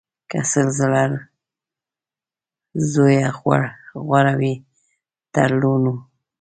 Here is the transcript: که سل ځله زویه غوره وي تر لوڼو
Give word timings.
که 0.29 0.37
سل 0.51 0.67
ځله 0.77 1.03
زویه 2.91 3.29
غوره 4.07 4.33
وي 4.39 4.53
تر 5.33 5.49
لوڼو 5.61 5.93